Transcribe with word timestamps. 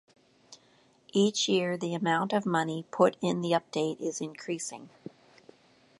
Each 1.13 1.47
year 1.47 1.77
the 1.77 1.93
amount 1.93 2.33
of 2.33 2.43
money 2.43 2.87
put 2.89 3.17
in 3.21 3.41
the 3.41 3.51
update 3.51 4.01
is 4.01 4.19
increasing. 4.19 4.89